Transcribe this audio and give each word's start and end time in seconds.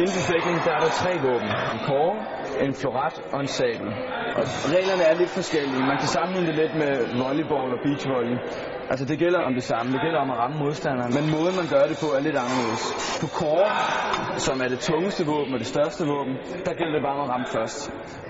Inden 0.00 0.14
for 0.16 0.24
fægtning, 0.32 0.56
der 0.66 0.72
er 0.78 0.82
der 0.86 0.92
tre 1.02 1.12
våben. 1.26 1.50
En 1.74 1.80
kåre, 1.88 2.16
en 2.64 2.74
floret 2.80 3.16
og 3.32 3.40
en 3.40 3.50
sabel. 3.60 3.88
Og 4.38 4.44
reglerne 4.76 5.02
er 5.10 5.14
lidt 5.22 5.30
forskellige. 5.40 5.82
Man 5.92 5.98
kan 6.02 6.08
sammenligne 6.16 6.46
det 6.50 6.56
lidt 6.62 6.74
med 6.82 6.92
volleyball 7.22 7.68
og 7.76 7.80
beachvolley. 7.84 8.36
Altså 8.90 9.04
det 9.10 9.16
gælder 9.18 9.40
om 9.48 9.54
det 9.58 9.64
samme. 9.72 9.88
Det 9.94 10.00
gælder 10.06 10.20
om 10.24 10.30
at 10.34 10.38
ramme 10.42 10.56
modstanderen. 10.64 11.12
Men 11.18 11.24
måden 11.36 11.54
man 11.60 11.68
gør 11.74 11.84
det 11.90 11.96
på 12.04 12.08
er 12.16 12.20
lidt 12.26 12.36
anderledes. 12.44 12.82
På 13.22 13.26
kåre, 13.40 13.70
som 14.46 14.56
er 14.64 14.68
det 14.74 14.80
tungeste 14.90 15.22
våben 15.32 15.52
og 15.54 15.60
det 15.64 15.70
største 15.74 16.02
våben, 16.12 16.34
der 16.66 16.72
gælder 16.80 16.94
det 16.98 17.04
bare 17.08 17.16
om 17.18 17.22
at 17.26 17.30
ramme 17.34 17.46
først. 17.56 17.78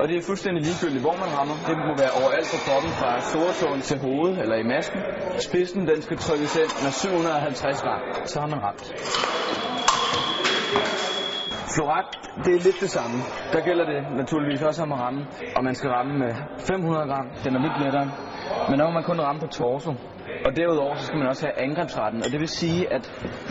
Og 0.00 0.04
det 0.08 0.14
er 0.16 0.22
fuldstændig 0.30 0.60
ligegyldigt, 0.68 1.02
hvor 1.06 1.16
man 1.22 1.30
rammer. 1.38 1.56
Det 1.68 1.74
må 1.88 1.92
være 2.04 2.12
overalt 2.20 2.48
på 2.54 2.58
kroppen, 2.66 2.90
fra 3.00 3.10
storetåen 3.30 3.80
til 3.88 3.96
hovedet 4.06 4.36
eller 4.42 4.56
i 4.64 4.66
masken. 4.74 5.00
Spidsen 5.48 5.80
den 5.90 5.98
skal 6.06 6.16
trykkes 6.26 6.52
ind 6.62 6.70
med 6.84 6.92
750 6.92 7.82
gram. 7.86 8.02
Så 8.32 8.36
har 8.40 8.48
man 8.52 8.60
ramt. 8.66 8.86
Floret, 11.74 12.06
det 12.44 12.54
er 12.54 12.60
lidt 12.68 12.80
det 12.80 12.90
samme. 12.90 13.16
Der 13.52 13.60
gælder 13.60 13.84
det 13.84 14.00
naturligvis 14.16 14.62
også 14.62 14.82
om 14.82 14.92
at 14.92 14.98
ramme, 14.98 15.26
og 15.56 15.64
man 15.64 15.74
skal 15.74 15.90
ramme 15.90 16.18
med 16.18 16.34
500 16.58 17.06
gram. 17.06 17.26
Den 17.44 17.56
er 17.56 17.60
lidt 17.60 17.78
lettere. 17.84 18.08
Men 18.70 18.78
der 18.78 18.84
må 18.86 18.90
man 18.90 19.02
kun 19.02 19.20
ramme 19.20 19.40
på 19.40 19.46
torso. 19.46 19.92
Og 20.46 20.50
derudover 20.56 20.94
så 20.94 21.04
skal 21.06 21.18
man 21.18 21.28
også 21.32 21.42
have 21.46 21.56
angrebsretten, 21.66 22.20
og 22.24 22.28
det 22.32 22.40
vil 22.40 22.48
sige, 22.48 22.80
at 22.96 23.04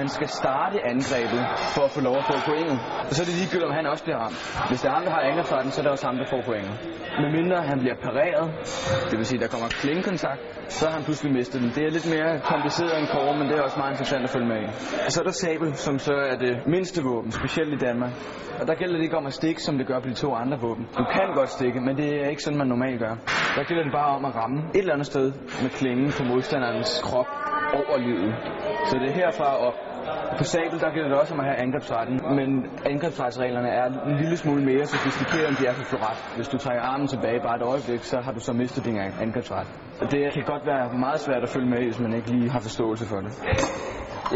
man 0.00 0.08
skal 0.16 0.28
starte 0.40 0.76
angrebet 0.92 1.42
for 1.74 1.82
at 1.88 1.90
få 1.96 2.00
lov 2.08 2.16
at 2.22 2.26
få 2.30 2.36
pointet. 2.50 2.78
Og 3.08 3.12
så 3.14 3.20
er 3.22 3.26
det 3.30 3.34
ligegyldigt, 3.40 3.68
om 3.70 3.74
han 3.80 3.86
også 3.92 4.04
bliver 4.06 4.20
ramt. 4.24 4.38
Hvis 4.68 4.80
det 4.82 4.88
er 4.90 4.94
ham, 4.98 5.04
der 5.06 5.12
har 5.16 5.22
angrebsretten, 5.30 5.70
så 5.72 5.78
er 5.80 5.84
det 5.86 5.92
også 5.96 6.06
ham, 6.10 6.16
der 6.22 6.26
får 6.34 6.42
pointet. 6.50 6.74
Men 7.22 7.28
mindre 7.38 7.56
han 7.72 7.78
bliver 7.84 7.96
pareret, 8.06 8.46
det 9.10 9.16
vil 9.18 9.26
sige, 9.30 9.38
at 9.38 9.44
der 9.44 9.50
kommer 9.54 9.68
klingkontakt, 9.82 10.40
så 10.76 10.82
har 10.86 10.94
han 10.96 11.04
pludselig 11.08 11.30
mistet 11.38 11.58
den. 11.62 11.70
Det 11.76 11.82
er 11.88 11.90
lidt 11.96 12.08
mere 12.16 12.30
kompliceret 12.52 12.94
end 13.00 13.06
kåre, 13.14 13.32
men 13.38 13.44
det 13.48 13.54
er 13.58 13.62
også 13.68 13.78
meget 13.82 13.92
interessant 13.94 14.22
at 14.28 14.30
følge 14.36 14.48
med 14.52 14.60
i. 14.66 14.68
Og 15.06 15.10
så 15.12 15.16
er 15.22 15.26
der 15.30 15.36
sabel, 15.46 15.68
som 15.86 15.94
så 16.08 16.14
er 16.32 16.36
det 16.44 16.54
mindste 16.74 16.98
våben, 17.10 17.30
specielt 17.40 17.72
i 17.78 17.80
Danmark. 17.86 18.12
Og 18.60 18.64
der 18.68 18.74
gælder 18.80 18.96
det 18.98 19.04
ikke 19.06 19.16
om 19.22 19.26
at 19.26 19.34
stikke, 19.40 19.60
som 19.66 19.74
det 19.78 19.86
gør 19.90 19.98
på 20.04 20.08
de 20.08 20.14
to 20.24 20.28
andre 20.42 20.56
våben. 20.66 20.84
Du 20.98 21.04
kan 21.14 21.28
godt 21.38 21.50
stikke, 21.58 21.80
men 21.86 21.96
det 22.00 22.08
er 22.22 22.28
ikke 22.32 22.42
sådan, 22.42 22.58
man 22.58 22.68
normalt 22.74 22.98
gør. 23.04 23.14
Der 23.56 23.62
gælder 23.68 23.84
det 23.88 23.92
bare 23.92 24.10
om 24.18 24.24
at 24.24 24.34
ramme 24.40 24.58
et 24.74 24.78
eller 24.78 24.92
andet 24.92 25.06
sted 25.06 25.26
med 25.62 25.70
klingen 25.70 26.08
på 26.18 26.22
modstanderen 26.32 26.77
modstanderens 26.78 27.00
krop 27.02 27.30
over 27.80 27.98
livet. 27.98 28.32
Så 28.88 28.94
det 29.00 29.08
er 29.10 29.14
herfra 29.22 29.48
op. 29.68 29.76
På 30.38 30.44
sabel, 30.44 30.80
der 30.80 30.90
gælder 30.94 31.08
det 31.08 31.18
også 31.22 31.34
om 31.34 31.40
at 31.40 31.46
have 31.46 31.58
angrebsretten, 31.66 32.16
men 32.38 32.48
angrebsretsreglerne 32.92 33.68
er 33.68 33.86
en 34.10 34.16
lille 34.22 34.36
smule 34.36 34.64
mere 34.64 34.86
sofistikerede, 34.86 35.48
end 35.48 35.56
de 35.60 35.66
er 35.66 35.74
for 35.74 35.84
floret. 35.92 36.18
Hvis 36.36 36.48
du 36.48 36.58
trækker 36.58 36.82
armen 36.82 37.06
tilbage 37.06 37.40
bare 37.46 37.56
et 37.56 37.62
øjeblik, 37.62 38.02
så 38.02 38.16
har 38.20 38.32
du 38.32 38.40
så 38.40 38.52
mistet 38.52 38.84
din 38.84 38.98
angrebsret. 39.24 39.66
Det 40.10 40.32
kan 40.34 40.44
godt 40.52 40.66
være 40.66 40.98
meget 41.06 41.20
svært 41.20 41.42
at 41.42 41.48
følge 41.48 41.70
med, 41.74 41.78
hvis 41.84 42.00
man 42.00 42.12
ikke 42.18 42.30
lige 42.30 42.50
har 42.50 42.60
forståelse 42.60 43.04
for 43.06 43.20
det. 43.24 43.32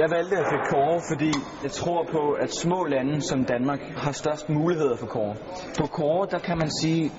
Jeg 0.00 0.08
valgte 0.16 0.36
at 0.42 0.46
fik 0.52 0.64
kåre, 0.74 1.00
fordi 1.12 1.32
jeg 1.62 1.70
tror 1.70 2.00
på, 2.12 2.22
at 2.44 2.50
små 2.54 2.84
lande 2.84 3.20
som 3.20 3.44
Danmark 3.44 3.80
har 4.04 4.12
størst 4.12 4.48
muligheder 4.50 4.96
for 4.96 5.06
kåre. 5.06 5.34
På 5.80 5.86
kåre, 5.86 6.26
der 6.30 6.38
kan 6.38 6.58
man 6.58 6.70
sige, 6.80 7.10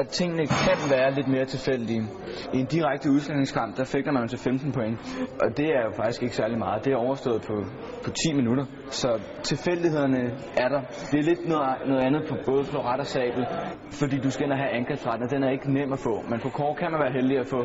at 0.00 0.08
tingene 0.08 0.46
kan 0.46 0.78
være 0.90 1.10
lidt 1.14 1.28
mere 1.28 1.44
tilfældige. 1.44 2.02
I 2.54 2.58
en 2.58 2.66
direkte 2.66 3.10
udslagningskamp, 3.10 3.76
der 3.76 3.84
fik 3.84 4.06
man 4.06 4.28
til 4.28 4.38
15 4.38 4.72
point, 4.72 4.98
og 5.42 5.56
det 5.56 5.66
er 5.76 5.82
jo 5.88 5.92
faktisk 5.96 6.22
ikke 6.22 6.36
særlig 6.36 6.58
meget. 6.58 6.84
Det 6.84 6.92
er 6.92 6.96
overstået 6.96 7.42
på, 7.42 7.56
på 8.04 8.10
10 8.10 8.32
minutter, 8.32 8.64
så 8.90 9.20
tilfældighederne 9.42 10.22
er 10.56 10.68
der. 10.68 10.80
Det 11.10 11.18
er 11.18 11.22
lidt 11.22 11.48
noget, 11.48 11.76
noget 11.86 12.02
andet 12.06 12.22
på 12.28 12.34
både 12.46 12.64
floret 12.64 13.00
og 13.00 13.06
sabel, 13.06 13.46
fordi 14.00 14.16
du 14.18 14.30
skal 14.30 14.44
ind 14.44 14.52
og 14.52 14.58
have 14.58 14.70
angrebsretten, 14.70 15.22
og 15.26 15.30
den 15.30 15.42
er 15.42 15.50
ikke 15.50 15.72
nem 15.72 15.92
at 15.92 15.98
få. 15.98 16.14
Men 16.30 16.40
på 16.40 16.48
kår 16.48 16.74
kan 16.74 16.90
man 16.92 17.00
være 17.00 17.12
heldig 17.12 17.38
at 17.38 17.46
få 17.46 17.60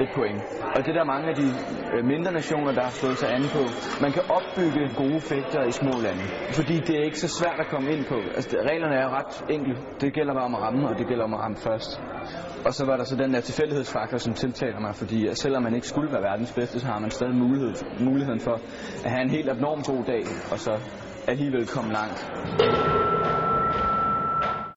et 0.00 0.10
point. 0.14 0.40
Og 0.74 0.78
det 0.84 0.88
er 0.88 0.98
der 1.00 1.04
mange 1.04 1.28
af 1.28 1.34
de 1.34 1.48
øh, 1.94 2.04
mindre 2.04 2.32
nationer, 2.32 2.72
der 2.72 2.82
har 2.82 2.94
slået 3.00 3.18
sig 3.18 3.28
an 3.36 3.44
på. 3.56 3.62
Man 4.04 4.12
kan 4.12 4.22
opbygge 4.38 4.82
gode 5.02 5.20
fægter 5.20 5.62
i 5.70 5.72
små 5.72 5.94
lande, 6.06 6.24
fordi 6.58 6.76
det 6.86 6.94
er 7.00 7.04
ikke 7.08 7.20
så 7.26 7.30
svært 7.38 7.58
at 7.64 7.68
komme 7.74 7.92
ind 7.94 8.04
på. 8.12 8.18
Altså, 8.36 8.56
reglerne 8.70 8.94
er 9.00 9.04
jo 9.08 9.12
ret 9.18 9.32
enkle. 9.56 9.74
Det 10.00 10.14
gælder 10.14 10.34
bare 10.34 10.44
om 10.44 10.54
at 10.54 10.62
ramme, 10.66 10.88
og 10.88 10.98
det 10.98 11.06
gælder 11.06 11.24
om 11.24 11.34
at 11.34 11.40
ramme 11.40 11.56
først. 11.56 11.90
Og 12.66 12.72
så 12.74 12.82
var 12.86 12.96
der 12.96 13.04
så 13.04 13.16
den 13.16 13.34
der 13.34 13.40
tilfældighedsfaktor, 13.40 14.18
som 14.18 14.34
tiltaler 14.34 14.80
mig, 14.80 14.94
fordi 14.94 15.28
selvom 15.34 15.62
man 15.62 15.74
ikke 15.74 15.86
skulle 15.86 16.12
være 16.12 16.22
verdens 16.22 16.52
bedste, 16.52 16.80
så 16.80 16.86
har 16.86 16.98
man 16.98 17.10
stadig 17.10 17.34
mulighed, 17.34 17.72
muligheden 18.00 18.40
for 18.40 18.56
at 19.04 19.10
have 19.10 19.22
en 19.22 19.30
helt 19.30 19.50
abnorm 19.50 19.82
god 19.82 20.04
dag, 20.04 20.22
og 20.52 20.58
så 20.58 20.72
alligevel 21.28 21.66
komme 21.66 21.92
langt. 21.92 22.18